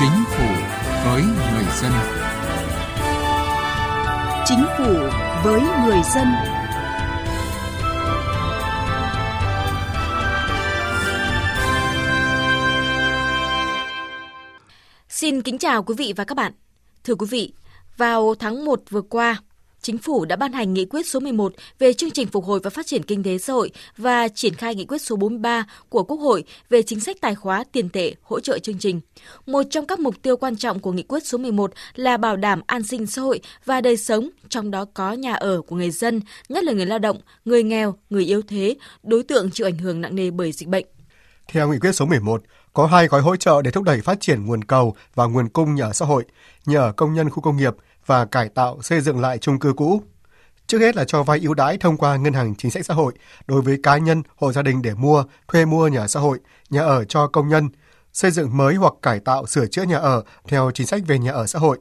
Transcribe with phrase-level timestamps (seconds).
[0.00, 0.46] Chính phủ
[1.04, 1.92] với người dân.
[4.46, 4.94] Chính phủ
[5.44, 6.26] với người dân.
[15.08, 16.52] Xin kính chào quý vị và các bạn.
[17.04, 17.52] Thưa quý vị,
[17.96, 19.36] vào tháng 1 vừa qua,
[19.88, 22.70] Chính phủ đã ban hành nghị quyết số 11 về chương trình phục hồi và
[22.70, 26.16] phát triển kinh tế xã hội và triển khai nghị quyết số 43 của Quốc
[26.16, 29.00] hội về chính sách tài khóa tiền tệ hỗ trợ chương trình.
[29.46, 32.60] Một trong các mục tiêu quan trọng của nghị quyết số 11 là bảo đảm
[32.66, 36.20] an sinh xã hội và đời sống, trong đó có nhà ở của người dân,
[36.48, 40.00] nhất là người lao động, người nghèo, người yếu thế, đối tượng chịu ảnh hưởng
[40.00, 40.86] nặng nề bởi dịch bệnh.
[41.52, 44.46] Theo nghị quyết số 11, có hai gói hỗ trợ để thúc đẩy phát triển
[44.46, 46.24] nguồn cầu và nguồn cung nhà ở xã hội,
[46.66, 47.74] nhà ở công nhân khu công nghiệp–
[48.08, 50.02] và cải tạo xây dựng lại chung cư cũ.
[50.66, 53.12] Trước hết là cho vay ưu đãi thông qua ngân hàng chính sách xã hội
[53.46, 56.38] đối với cá nhân, hộ gia đình để mua, thuê mua nhà xã hội,
[56.70, 57.68] nhà ở cho công nhân,
[58.12, 61.32] xây dựng mới hoặc cải tạo sửa chữa nhà ở theo chính sách về nhà
[61.32, 61.78] ở xã hội.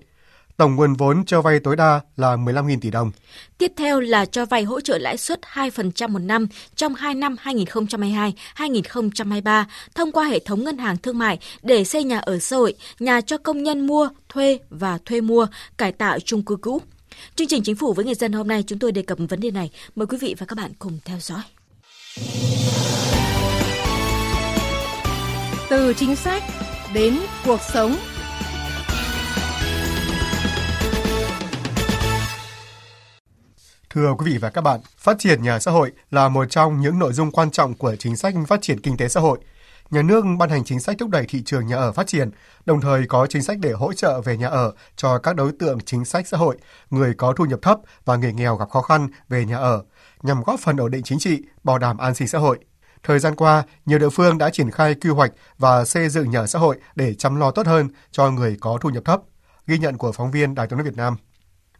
[0.57, 3.11] Tổng nguồn vốn cho vay tối đa là 15.000 tỷ đồng.
[3.57, 7.35] Tiếp theo là cho vay hỗ trợ lãi suất 2% một năm trong 2 năm
[7.43, 12.73] 2022-2023 thông qua hệ thống ngân hàng thương mại để xây nhà ở xã hội,
[12.99, 15.47] nhà cho công nhân mua, thuê và thuê mua,
[15.77, 16.81] cải tạo chung cư cũ.
[17.35, 19.51] Chương trình Chính phủ với người dân hôm nay chúng tôi đề cập vấn đề
[19.51, 19.71] này.
[19.95, 21.41] Mời quý vị và các bạn cùng theo dõi.
[25.69, 26.43] Từ chính sách
[26.93, 27.95] đến cuộc sống
[33.97, 36.99] Thưa quý vị và các bạn, phát triển nhà xã hội là một trong những
[36.99, 39.39] nội dung quan trọng của chính sách phát triển kinh tế xã hội.
[39.89, 42.29] Nhà nước ban hành chính sách thúc đẩy thị trường nhà ở phát triển,
[42.65, 45.79] đồng thời có chính sách để hỗ trợ về nhà ở cho các đối tượng
[45.79, 46.57] chính sách xã hội,
[46.89, 49.83] người có thu nhập thấp và người nghèo gặp khó khăn về nhà ở,
[50.23, 52.59] nhằm góp phần ổn định chính trị, bảo đảm an sinh xã hội.
[53.03, 56.47] Thời gian qua, nhiều địa phương đã triển khai quy hoạch và xây dựng nhà
[56.47, 59.21] xã hội để chăm lo tốt hơn cho người có thu nhập thấp.
[59.67, 61.15] Ghi nhận của phóng viên Đài tiếng nói Việt Nam.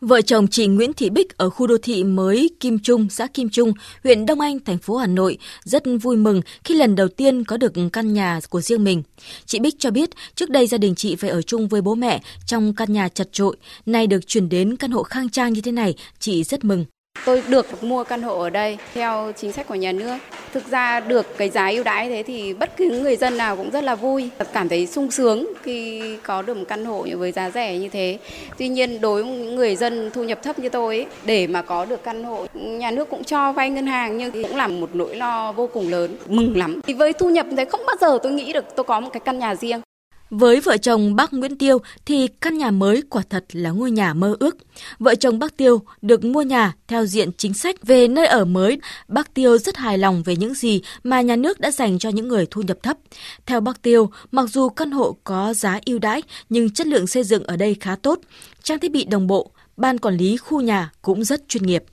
[0.02, 3.50] Vợ chồng chị Nguyễn Thị Bích ở khu đô thị mới Kim Trung, xã Kim
[3.50, 7.44] Trung, huyện Đông Anh, thành phố Hà Nội rất vui mừng khi lần đầu tiên
[7.44, 9.03] có được căn nhà của riêng mình.
[9.46, 12.22] Chị Bích cho biết trước đây gia đình chị phải ở chung với bố mẹ
[12.46, 15.72] trong căn nhà chật trội, nay được chuyển đến căn hộ khang trang như thế
[15.72, 16.86] này, chị rất mừng.
[17.28, 20.18] Tôi được mua căn hộ ở đây theo chính sách của nhà nước.
[20.54, 23.70] Thực ra được cái giá ưu đãi thế thì bất cứ người dân nào cũng
[23.70, 27.50] rất là vui, cảm thấy sung sướng khi có được một căn hộ với giá
[27.50, 28.18] rẻ như thế.
[28.58, 31.62] Tuy nhiên đối với những người dân thu nhập thấp như tôi ấy, để mà
[31.62, 34.90] có được căn hộ, nhà nước cũng cho vay ngân hàng nhưng cũng là một
[34.94, 36.82] nỗi lo vô cùng lớn, mừng lắm.
[36.88, 39.20] Thì với thu nhập thế không bao giờ tôi nghĩ được tôi có một cái
[39.20, 39.82] căn nhà riêng.
[40.30, 44.14] Với vợ chồng bác Nguyễn Tiêu thì căn nhà mới quả thật là ngôi nhà
[44.14, 44.58] mơ ước.
[45.00, 48.80] Vợ chồng bác Tiêu được mua nhà theo diện chính sách về nơi ở mới.
[49.08, 52.28] Bác Tiêu rất hài lòng về những gì mà nhà nước đã dành cho những
[52.28, 52.98] người thu nhập thấp.
[53.46, 57.24] Theo bác Tiêu, mặc dù căn hộ có giá ưu đãi nhưng chất lượng xây
[57.24, 58.20] dựng ở đây khá tốt,
[58.64, 61.84] trang thiết bị đồng bộ, ban quản lý khu nhà cũng rất chuyên nghiệp.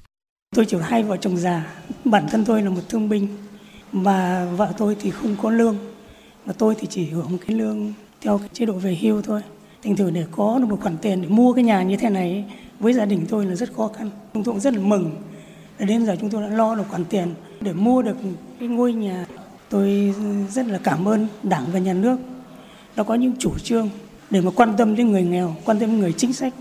[0.57, 1.67] Tôi chỉ hai vợ chồng già,
[2.05, 3.29] bản thân tôi là một thương binh
[3.93, 5.77] mà vợ tôi thì không có lương
[6.47, 7.93] mà tôi thì chỉ hưởng cái lương
[8.25, 9.41] theo chế độ về hưu thôi.
[9.83, 12.45] Thành thử để có được một khoản tiền để mua cái nhà như thế này
[12.81, 14.11] với gia đình tôi là rất khó khăn.
[14.35, 15.11] Chúng tôi cũng rất là mừng.
[15.79, 18.17] Để đến giờ chúng tôi đã lo được khoản tiền để mua được
[18.59, 19.27] cái ngôi nhà.
[19.69, 20.15] Tôi
[20.51, 22.17] rất là cảm ơn đảng và nhà nước.
[22.97, 23.91] Đã có những chủ trương
[24.31, 26.55] để mà quan tâm đến người nghèo, quan tâm đến người chính sách.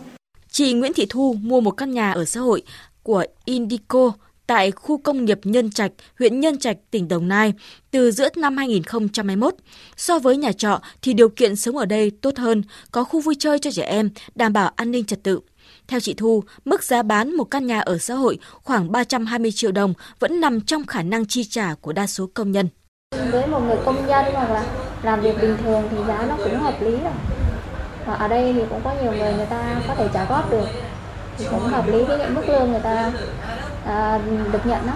[0.51, 2.61] Chị Nguyễn Thị Thu mua một căn nhà ở xã hội
[3.03, 4.11] của Indico
[4.53, 7.53] tại khu công nghiệp Nhân Trạch, huyện Nhân Trạch, tỉnh Đồng Nai
[7.91, 9.53] từ giữa năm 2021.
[9.97, 13.35] So với nhà trọ thì điều kiện sống ở đây tốt hơn, có khu vui
[13.39, 15.39] chơi cho trẻ em, đảm bảo an ninh trật tự.
[15.87, 19.71] Theo chị Thu, mức giá bán một căn nhà ở xã hội khoảng 320 triệu
[19.71, 22.67] đồng vẫn nằm trong khả năng chi trả của đa số công nhân.
[23.31, 24.65] Với một người công nhân hoặc là
[25.03, 27.13] làm việc bình thường thì giá nó cũng hợp lý rồi.
[28.05, 30.65] Và ở đây thì cũng có nhiều người người ta có thể trả góp được
[31.37, 33.11] thì cũng hợp lý với những mức lương người ta
[33.85, 34.17] à,
[34.53, 34.93] được nhận đó.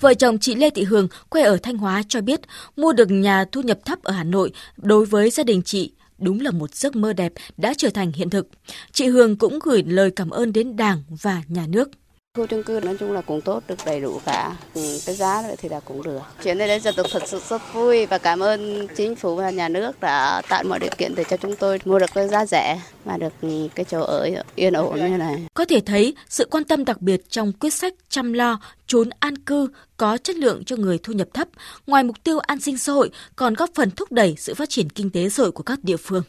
[0.00, 2.40] Vợ chồng chị Lê Thị Hường quê ở Thanh Hóa cho biết
[2.76, 6.40] mua được nhà thu nhập thấp ở Hà Nội đối với gia đình chị đúng
[6.40, 8.48] là một giấc mơ đẹp đã trở thành hiện thực.
[8.92, 11.90] Chị Hường cũng gửi lời cảm ơn đến Đảng và nhà nước.
[12.36, 14.56] Khu chung cư nói chung là cũng tốt, được đầy đủ cả.
[14.74, 16.20] Ừ, cái giá thì là cũng được.
[16.42, 19.50] Chuyến này đến giờ tôi thật sự rất vui và cảm ơn chính phủ và
[19.50, 22.46] nhà nước đã tạo mọi điều kiện để cho chúng tôi mua được cái giá
[22.46, 25.46] rẻ mà được ừ, cái chỗ ở yên ổn như này.
[25.54, 29.38] Có thể thấy sự quan tâm đặc biệt trong quyết sách chăm lo, trốn an
[29.38, 31.48] cư có chất lượng cho người thu nhập thấp,
[31.86, 34.90] ngoài mục tiêu an sinh xã hội còn góp phần thúc đẩy sự phát triển
[34.90, 36.22] kinh tế xã hội của các địa phương.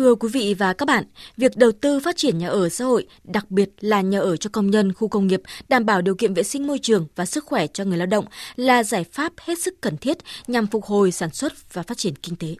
[0.00, 1.04] Thưa quý vị và các bạn,
[1.36, 4.50] việc đầu tư phát triển nhà ở xã hội, đặc biệt là nhà ở cho
[4.52, 7.44] công nhân khu công nghiệp, đảm bảo điều kiện vệ sinh môi trường và sức
[7.44, 8.24] khỏe cho người lao động
[8.56, 12.14] là giải pháp hết sức cần thiết nhằm phục hồi sản xuất và phát triển
[12.16, 12.54] kinh tế.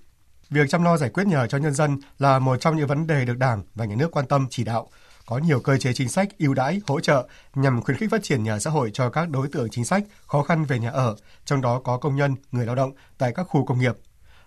[0.51, 3.07] Việc chăm lo giải quyết nhà ở cho nhân dân là một trong những vấn
[3.07, 4.91] đề được Đảng và Nhà nước quan tâm chỉ đạo.
[5.27, 8.43] Có nhiều cơ chế chính sách ưu đãi, hỗ trợ nhằm khuyến khích phát triển
[8.43, 11.61] nhà xã hội cho các đối tượng chính sách khó khăn về nhà ở, trong
[11.61, 13.93] đó có công nhân, người lao động tại các khu công nghiệp.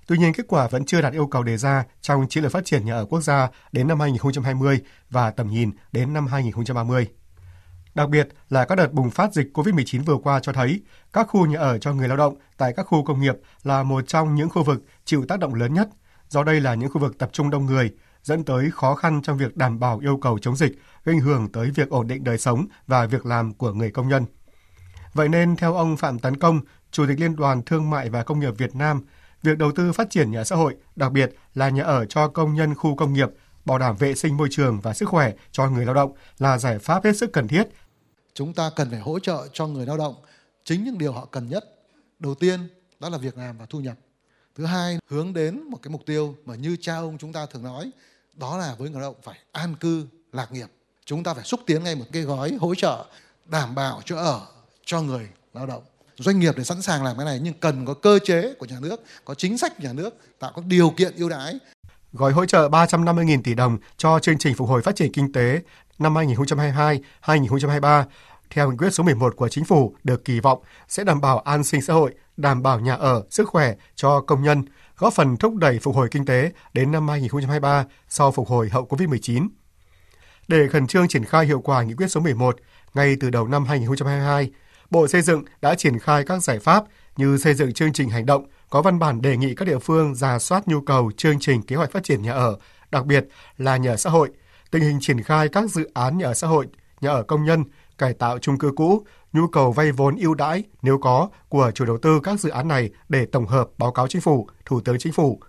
[0.08, 2.66] Tuy nhiên, kết quả vẫn chưa đạt yêu cầu đề ra trong chiến lược phát
[2.66, 7.08] triển nhà ở quốc gia đến năm 2020 và tầm nhìn đến năm 2030.
[7.96, 10.82] Đặc biệt là các đợt bùng phát dịch COVID-19 vừa qua cho thấy
[11.14, 14.08] các khu nhà ở cho người lao động tại các khu công nghiệp là một
[14.08, 15.90] trong những khu vực chịu tác động lớn nhất,
[16.30, 17.92] do đây là những khu vực tập trung đông người,
[18.24, 20.72] dẫn tới khó khăn trong việc đảm bảo yêu cầu chống dịch,
[21.04, 24.08] gây ảnh hưởng tới việc ổn định đời sống và việc làm của người công
[24.08, 24.26] nhân.
[25.14, 26.60] Vậy nên, theo ông Phạm Tấn Công,
[26.92, 29.02] Chủ tịch Liên đoàn Thương mại và Công nghiệp Việt Nam,
[29.44, 32.54] việc đầu tư phát triển nhà xã hội, đặc biệt là nhà ở cho công
[32.54, 33.30] nhân khu công nghiệp,
[33.66, 36.80] bảo đảm vệ sinh môi trường và sức khỏe cho người lao động là giải
[36.80, 37.68] pháp hết sức cần thiết
[38.34, 40.16] chúng ta cần phải hỗ trợ cho người lao động
[40.64, 41.64] chính những điều họ cần nhất.
[42.20, 42.60] Đầu tiên
[43.00, 43.98] đó là việc làm và thu nhập.
[44.56, 47.64] Thứ hai hướng đến một cái mục tiêu mà như cha ông chúng ta thường
[47.64, 47.92] nói
[48.34, 50.68] đó là với người lao động phải an cư lạc nghiệp.
[51.06, 53.06] Chúng ta phải xúc tiến ngay một cái gói hỗ trợ
[53.46, 54.48] đảm bảo chỗ ở
[54.86, 55.84] cho người lao động.
[56.18, 58.78] Doanh nghiệp thì sẵn sàng làm cái này nhưng cần có cơ chế của nhà
[58.82, 61.60] nước, có chính sách nhà nước tạo các điều kiện ưu đãi
[62.14, 65.60] gói hỗ trợ 350.000 tỷ đồng cho chương trình phục hồi phát triển kinh tế
[66.00, 68.04] năm 2022-2023
[68.50, 71.64] theo nghị quyết số 11 của chính phủ được kỳ vọng sẽ đảm bảo an
[71.64, 74.64] sinh xã hội, đảm bảo nhà ở, sức khỏe cho công nhân,
[74.98, 78.86] góp phần thúc đẩy phục hồi kinh tế đến năm 2023 sau phục hồi hậu
[78.86, 79.48] Covid-19.
[80.48, 82.56] Để khẩn trương triển khai hiệu quả nghị quyết số 11,
[82.94, 84.52] ngay từ đầu năm 2022,
[84.94, 86.84] Bộ Xây dựng đã triển khai các giải pháp
[87.18, 90.16] như xây dựng chương trình hành động, có văn bản đề nghị các địa phương
[90.16, 92.58] ra soát nhu cầu chương trình kế hoạch phát triển nhà ở,
[92.92, 94.30] đặc biệt là nhà ở xã hội,
[94.72, 96.68] tình hình triển khai các dự án nhà ở xã hội,
[97.02, 97.64] nhà ở công nhân,
[97.98, 101.86] cải tạo chung cư cũ, nhu cầu vay vốn ưu đãi nếu có của chủ
[101.86, 105.00] đầu tư các dự án này để tổng hợp báo cáo chính phủ, Thủ tướng
[105.00, 105.40] Chính phủ.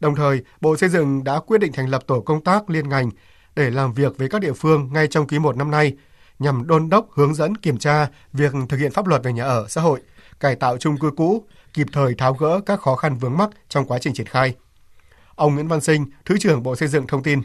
[0.00, 3.10] Đồng thời, Bộ Xây dựng đã quyết định thành lập tổ công tác liên ngành
[3.56, 5.96] để làm việc với các địa phương ngay trong quý 1 năm nay
[6.38, 9.66] nhằm đôn đốc hướng dẫn kiểm tra việc thực hiện pháp luật về nhà ở
[9.68, 10.00] xã hội,
[10.40, 11.44] cải tạo chung cư cũ,
[11.74, 14.54] kịp thời tháo gỡ các khó khăn vướng mắc trong quá trình triển khai.
[15.34, 17.40] Ông Nguyễn Văn Sinh, Thứ trưởng Bộ Xây dựng thông tin.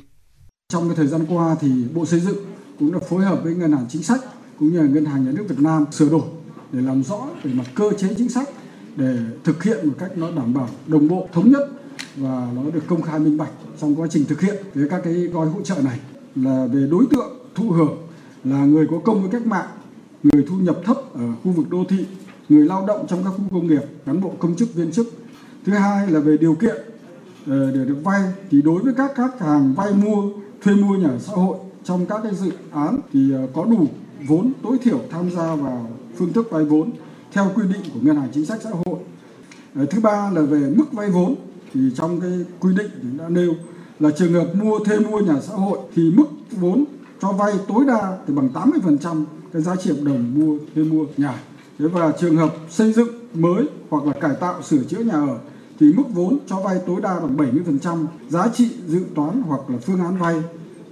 [0.74, 2.46] Trong cái thời gian qua thì Bộ Xây dựng
[2.80, 4.20] cũng đã phối hợp với Ngân hàng Chính sách
[4.60, 6.24] cũng như là Ngân hàng Nhà nước Việt Nam sửa đổi
[6.72, 8.50] để làm rõ về mặt cơ chế chính sách
[8.96, 11.70] để thực hiện một cách nó đảm bảo đồng bộ thống nhất
[12.16, 13.50] và nó được công khai minh bạch
[13.82, 16.00] trong quá trình thực hiện với các cái gói hỗ trợ này
[16.36, 17.98] là về đối tượng thụ hưởng
[18.44, 19.68] là người có công với cách mạng,
[20.24, 22.06] người thu nhập thấp ở khu vực đô thị,
[22.50, 25.08] người lao động trong các khu công nghiệp, cán bộ công chức viên chức.
[25.66, 26.76] Thứ hai là về điều kiện
[27.48, 28.22] ờ, để được vay
[28.52, 30.24] thì đối với các khách hàng vay mua
[30.62, 33.88] thuê mua nhà ở xã hội trong các cái dự án thì ờ, có đủ
[34.28, 36.92] vốn tối thiểu tham gia vào phương thức vay vốn
[37.32, 39.00] theo quy định của ngân hàng chính sách xã hội.
[39.76, 41.36] Ờ, thứ ba là về mức vay vốn
[41.74, 43.54] thì trong cái quy định thì đã nêu
[44.00, 46.86] là trường hợp mua thuê mua nhà xã hội thì mức vốn
[47.21, 51.06] cho vay tối đa thì bằng 80% cái giá trị hợp đồng mua thuê mua
[51.18, 51.39] nhà.
[51.80, 55.38] Thế và trường hợp xây dựng mới hoặc là cải tạo sửa chữa nhà ở
[55.80, 59.77] thì mức vốn cho vay tối đa bằng 70% giá trị dự toán hoặc là
[59.86, 60.36] phương án vay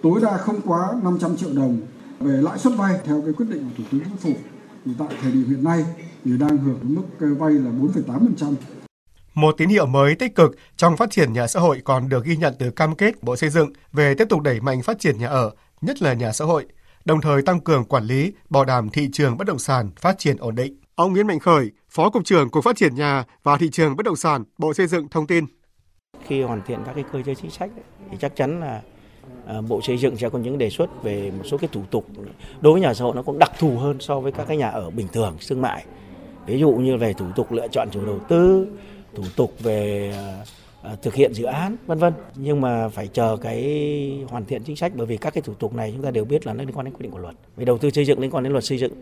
[0.03, 1.79] tối đa không quá 500 triệu đồng
[2.19, 4.39] về lãi suất vay theo cái quyết định của Thủ tướng Chính phủ
[4.85, 5.85] thì tại thời điểm hiện nay
[6.25, 8.53] thì đang hưởng mức vay là 4,8%.
[9.33, 12.37] Một tín hiệu mới tích cực trong phát triển nhà xã hội còn được ghi
[12.37, 15.27] nhận từ cam kết Bộ Xây dựng về tiếp tục đẩy mạnh phát triển nhà
[15.27, 16.65] ở, nhất là nhà xã hội,
[17.05, 20.37] đồng thời tăng cường quản lý, bảo đảm thị trường bất động sản phát triển
[20.37, 20.79] ổn định.
[20.95, 24.05] Ông Nguyễn Mạnh Khởi, Phó Cục trưởng Cục Phát triển Nhà và Thị trường Bất
[24.05, 25.45] động sản, Bộ Xây dựng thông tin.
[26.25, 27.69] Khi hoàn thiện các cái cơ chế chính sách
[28.11, 28.81] thì chắc chắn là
[29.47, 32.05] à, Bộ Xây dựng sẽ có những đề xuất về một số cái thủ tục
[32.61, 34.69] đối với nhà xã hội nó cũng đặc thù hơn so với các cái nhà
[34.69, 35.85] ở bình thường, thương mại.
[36.45, 38.67] Ví dụ như về thủ tục lựa chọn chủ đầu tư,
[39.15, 40.45] thủ tục về à,
[40.87, 42.13] À, thực hiện dự án, vân vân.
[42.35, 45.73] Nhưng mà phải chờ cái hoàn thiện chính sách, bởi vì các cái thủ tục
[45.73, 47.35] này chúng ta đều biết là nó liên quan đến quy định của luật.
[47.55, 48.93] Về đầu tư xây dựng liên quan đến luật xây dựng,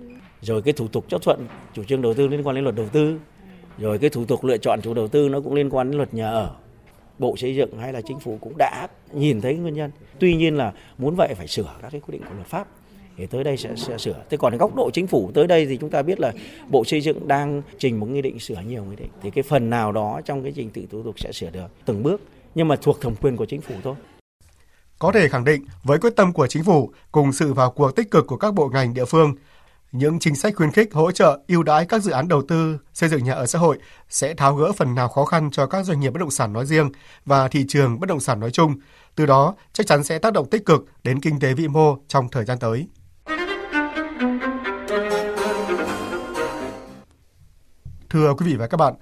[0.41, 2.87] rồi cái thủ tục chấp thuận chủ trương đầu tư liên quan đến luật đầu
[2.89, 3.19] tư,
[3.77, 6.13] rồi cái thủ tục lựa chọn chủ đầu tư nó cũng liên quan đến luật
[6.13, 6.51] nhà ở.
[7.19, 9.91] Bộ xây dựng hay là chính phủ cũng đã nhìn thấy nguyên nhân.
[10.19, 12.67] Tuy nhiên là muốn vậy phải sửa các cái quy định của luật pháp
[13.17, 14.23] thì tới đây sẽ, sẽ sửa.
[14.29, 16.33] Thế còn góc độ chính phủ tới đây thì chúng ta biết là
[16.69, 19.09] Bộ Xây dựng đang trình một nghị định sửa nhiều nghị định.
[19.21, 22.03] Thì cái phần nào đó trong cái trình tự thủ tục sẽ sửa được từng
[22.03, 22.21] bước
[22.55, 23.95] nhưng mà thuộc thẩm quyền của chính phủ thôi.
[24.99, 28.11] Có thể khẳng định với quyết tâm của chính phủ cùng sự vào cuộc tích
[28.11, 29.35] cực của các bộ ngành địa phương,
[29.91, 33.09] những chính sách khuyến khích hỗ trợ ưu đãi các dự án đầu tư xây
[33.09, 33.77] dựng nhà ở xã hội
[34.09, 36.65] sẽ tháo gỡ phần nào khó khăn cho các doanh nghiệp bất động sản nói
[36.65, 36.89] riêng
[37.25, 38.75] và thị trường bất động sản nói chung.
[39.15, 42.29] Từ đó, chắc chắn sẽ tác động tích cực đến kinh tế vĩ mô trong
[42.29, 42.87] thời gian tới.
[48.09, 48.93] Thưa quý vị và các bạn,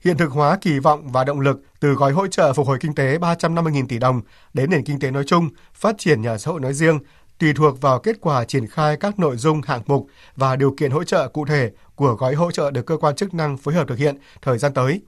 [0.00, 2.94] hiện thực hóa kỳ vọng và động lực từ gói hỗ trợ phục hồi kinh
[2.94, 4.20] tế 350.000 tỷ đồng
[4.54, 6.98] đến nền kinh tế nói chung, phát triển nhà xã hội nói riêng
[7.38, 10.06] tùy thuộc vào kết quả triển khai các nội dung hạng mục
[10.36, 13.34] và điều kiện hỗ trợ cụ thể của gói hỗ trợ được cơ quan chức
[13.34, 15.00] năng phối hợp thực hiện thời gian tới.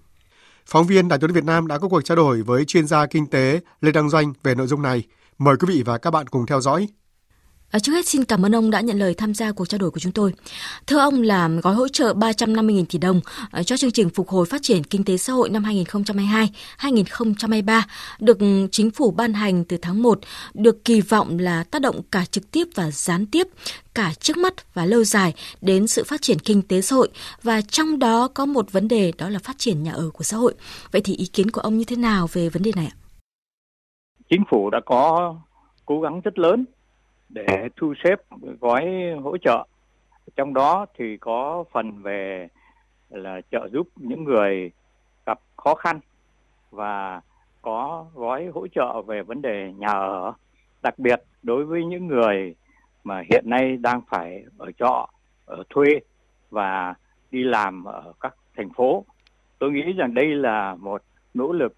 [0.67, 3.27] Phóng viên Đài Truyền Việt Nam đã có cuộc trao đổi với chuyên gia kinh
[3.27, 5.03] tế Lê Đăng Doanh về nội dung này.
[5.39, 6.89] Mời quý vị và các bạn cùng theo dõi.
[7.75, 9.91] À, trước hết xin cảm ơn ông đã nhận lời tham gia cuộc trao đổi
[9.91, 10.33] của chúng tôi.
[10.87, 14.47] Thưa ông là gói hỗ trợ 350.000 tỷ đồng à, cho chương trình phục hồi
[14.47, 15.63] phát triển kinh tế xã hội năm
[16.79, 17.83] 2022-2023
[18.21, 18.39] được
[18.71, 20.19] chính phủ ban hành từ tháng 1
[20.55, 23.47] được kỳ vọng là tác động cả trực tiếp và gián tiếp
[23.95, 27.09] cả trước mắt và lâu dài đến sự phát triển kinh tế xã hội
[27.43, 30.37] và trong đó có một vấn đề đó là phát triển nhà ở của xã
[30.37, 30.55] hội.
[30.93, 32.97] Vậy thì ý kiến của ông như thế nào về vấn đề này ạ?
[34.31, 35.35] Chính phủ đã có
[35.87, 36.65] cố gắng rất lớn
[37.35, 38.21] để thu xếp
[38.61, 38.87] gói
[39.23, 39.67] hỗ trợ.
[40.37, 42.49] Trong đó thì có phần về
[43.11, 44.71] là trợ giúp những người
[45.27, 46.01] gặp khó khăn
[46.71, 47.21] và
[47.63, 50.33] có gói hỗ trợ về vấn đề nhà ở.
[50.83, 52.55] Đặc biệt đối với những người
[53.05, 55.09] mà hiện nay đang phải ở trọ,
[55.47, 55.87] ở thuê
[56.51, 56.95] và
[57.31, 59.05] đi làm ở các thành phố,
[59.59, 61.03] tôi nghĩ rằng đây là một
[61.35, 61.75] nỗ lực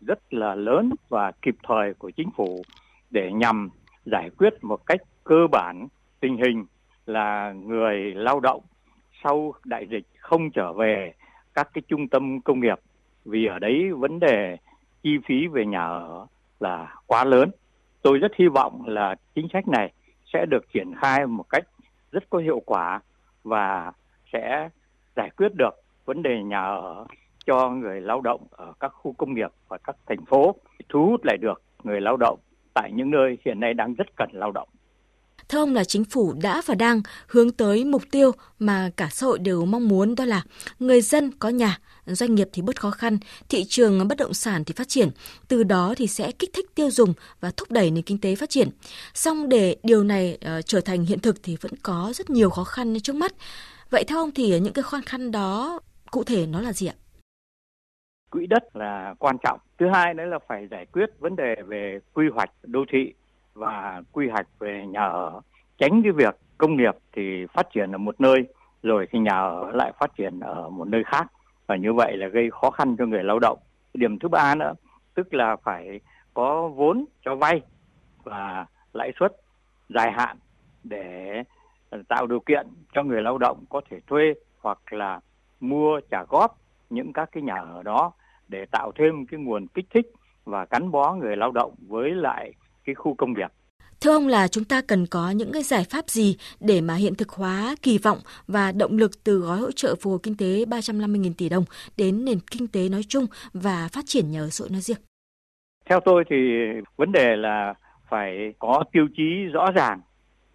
[0.00, 2.62] rất là lớn và kịp thời của chính phủ
[3.10, 3.70] để nhằm
[4.04, 5.88] giải quyết một cách cơ bản
[6.20, 6.64] tình hình
[7.06, 8.62] là người lao động
[9.24, 11.12] sau đại dịch không trở về
[11.54, 12.78] các cái trung tâm công nghiệp
[13.24, 14.56] vì ở đấy vấn đề
[15.02, 16.26] chi phí về nhà ở
[16.60, 17.50] là quá lớn.
[18.02, 19.92] Tôi rất hy vọng là chính sách này
[20.32, 21.64] sẽ được triển khai một cách
[22.12, 23.00] rất có hiệu quả
[23.44, 23.92] và
[24.32, 24.68] sẽ
[25.16, 27.06] giải quyết được vấn đề nhà ở
[27.46, 30.54] cho người lao động ở các khu công nghiệp và các thành phố
[30.88, 32.38] thu hút lại được người lao động
[32.74, 34.68] tại những nơi hiện nay đang rất cần lao động.
[35.48, 39.26] Thưa ông là chính phủ đã và đang hướng tới mục tiêu mà cả xã
[39.26, 40.42] hội đều mong muốn đó là
[40.78, 44.64] người dân có nhà, doanh nghiệp thì bớt khó khăn, thị trường bất động sản
[44.64, 45.10] thì phát triển,
[45.48, 48.50] từ đó thì sẽ kích thích tiêu dùng và thúc đẩy nền kinh tế phát
[48.50, 48.68] triển.
[49.14, 52.64] Song để điều này uh, trở thành hiện thực thì vẫn có rất nhiều khó
[52.64, 53.34] khăn trước mắt.
[53.90, 56.94] Vậy theo ông thì những cái khó khăn đó cụ thể nó là gì ạ?
[58.34, 59.58] Quỹ đất là quan trọng.
[59.78, 63.14] Thứ hai nữa là phải giải quyết vấn đề về quy hoạch đô thị
[63.54, 65.40] và quy hoạch về nhà ở.
[65.78, 68.44] Tránh cái việc công nghiệp thì phát triển ở một nơi,
[68.82, 71.26] rồi thì nhà ở lại phát triển ở một nơi khác.
[71.66, 73.58] Và như vậy là gây khó khăn cho người lao động.
[73.94, 74.72] Điểm thứ ba nữa,
[75.14, 76.00] tức là phải
[76.34, 77.60] có vốn cho vay
[78.24, 79.32] và lãi suất
[79.88, 80.36] dài hạn
[80.84, 81.42] để
[82.08, 85.20] tạo điều kiện cho người lao động có thể thuê hoặc là
[85.60, 86.58] mua trả góp
[86.90, 88.12] những các cái nhà ở đó
[88.48, 90.06] để tạo thêm cái nguồn kích thích
[90.44, 92.52] và gắn bó người lao động với lại
[92.84, 93.48] cái khu công nghiệp.
[94.00, 97.14] Thưa ông là chúng ta cần có những cái giải pháp gì để mà hiện
[97.14, 100.64] thực hóa kỳ vọng và động lực từ gói hỗ trợ phục hồi kinh tế
[100.64, 101.64] 350.000 tỷ đồng
[101.96, 104.96] đến nền kinh tế nói chung và phát triển nhà ở xã hội nói riêng?
[105.86, 106.36] Theo tôi thì
[106.96, 107.74] vấn đề là
[108.10, 110.00] phải có tiêu chí rõ ràng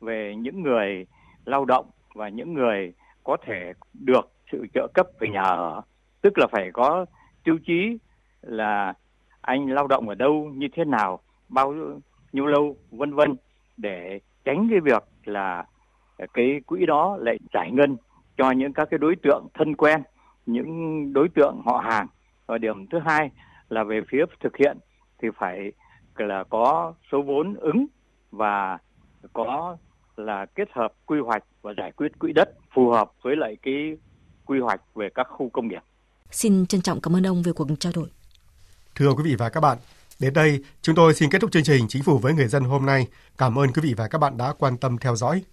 [0.01, 1.05] về những người
[1.45, 2.93] lao động và những người
[3.23, 5.81] có thể được sự trợ cấp về nhà ở.
[6.21, 7.05] Tức là phải có
[7.43, 7.97] tiêu chí
[8.41, 8.93] là
[9.41, 11.19] anh lao động ở đâu như thế nào,
[11.49, 11.73] bao
[12.31, 13.35] nhiêu lâu vân vân
[13.77, 15.65] để tránh cái việc là
[16.33, 17.97] cái quỹ đó lại giải ngân
[18.37, 20.01] cho những các cái đối tượng thân quen
[20.45, 22.07] những đối tượng họ hàng
[22.45, 23.31] và điểm thứ hai
[23.69, 24.77] là về phía thực hiện
[25.21, 25.71] thì phải
[26.15, 27.85] là có số vốn ứng
[28.31, 28.77] và
[29.33, 29.77] có
[30.15, 33.97] là kết hợp quy hoạch và giải quyết quỹ đất phù hợp với lại cái
[34.45, 35.83] quy hoạch về các khu công nghiệp.
[36.31, 38.09] Xin trân trọng cảm ơn ông về cuộc trao đổi.
[38.95, 39.77] Thưa quý vị và các bạn,
[40.19, 42.85] Đến đây, chúng tôi xin kết thúc chương trình Chính phủ với người dân hôm
[42.85, 43.07] nay.
[43.37, 45.43] Cảm ơn quý vị và các bạn đã quan tâm theo dõi.